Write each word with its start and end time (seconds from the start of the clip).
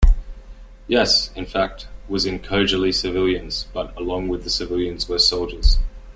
Yes, 0.87 1.29
in 1.35 1.45
fact, 1.45 1.87
was 2.09 2.25
in 2.25 2.39
Khojaly 2.39 2.91
civilians, 2.91 3.67
but 3.71 3.95
along 3.95 4.29
with 4.29 4.43
the 4.43 4.49
civilians 4.49 5.07
were 5.07 5.19
soldiers. 5.19 5.77